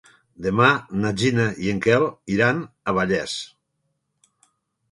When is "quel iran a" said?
1.87-2.97